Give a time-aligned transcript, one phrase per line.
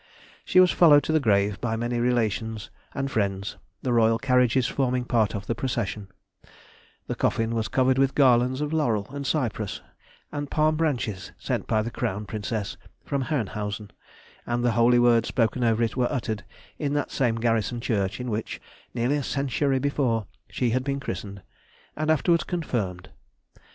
[0.43, 5.05] She was followed to the grave by many relations and friends, the Royal carriages forming
[5.05, 6.07] part of the procession;
[7.05, 9.79] the coffin was covered with garlands of laurel and cypress
[10.31, 13.91] and palm branches sent by the Crown Princess from Herrnhausen,
[14.47, 16.43] and the holy words spoken over it were uttered
[16.79, 18.59] in that same garrison church in which,
[18.95, 21.43] nearly a century before, she had been christened,
[21.95, 23.11] and afterwards confirmed.